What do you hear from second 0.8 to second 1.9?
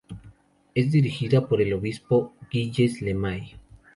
dirigida por el